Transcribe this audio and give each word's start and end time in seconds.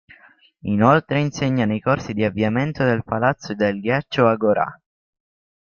Inoltre 0.63 1.19
insegna 1.19 1.65
nei 1.65 1.79
corsi 1.79 2.13
di 2.15 2.23
avviamento 2.23 2.83
del 2.83 3.03
palazzo 3.03 3.53
del 3.53 3.79
ghiaccio 3.79 4.25
Agorà. 4.25 4.81